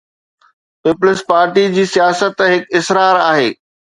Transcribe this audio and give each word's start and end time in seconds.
Peoples 0.85 1.19
Party 1.31 1.65
جي 1.75 1.83
سياست 1.93 2.41
هڪ 2.53 2.65
اسرار 2.79 3.21
آهي. 3.29 3.47